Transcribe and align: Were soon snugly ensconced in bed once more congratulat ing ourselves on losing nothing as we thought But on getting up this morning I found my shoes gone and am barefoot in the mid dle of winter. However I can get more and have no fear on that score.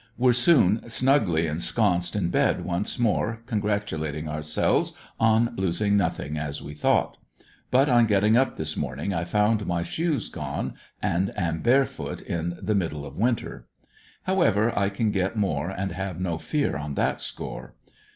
Were 0.17 0.33
soon 0.33 0.89
snugly 0.89 1.45
ensconced 1.45 2.15
in 2.15 2.29
bed 2.31 2.65
once 2.65 2.97
more 2.97 3.43
congratulat 3.45 4.15
ing 4.15 4.27
ourselves 4.27 4.93
on 5.19 5.53
losing 5.57 5.95
nothing 5.95 6.39
as 6.39 6.59
we 6.59 6.73
thought 6.73 7.17
But 7.69 7.87
on 7.87 8.07
getting 8.07 8.35
up 8.35 8.57
this 8.57 8.75
morning 8.75 9.13
I 9.13 9.23
found 9.25 9.67
my 9.67 9.83
shoes 9.83 10.27
gone 10.27 10.73
and 11.03 11.31
am 11.37 11.61
barefoot 11.61 12.23
in 12.23 12.57
the 12.59 12.73
mid 12.73 12.89
dle 12.89 13.05
of 13.05 13.15
winter. 13.19 13.67
However 14.23 14.75
I 14.75 14.89
can 14.89 15.11
get 15.11 15.35
more 15.35 15.69
and 15.69 15.91
have 15.91 16.19
no 16.19 16.39
fear 16.39 16.75
on 16.77 16.95
that 16.95 17.21
score. 17.21 17.75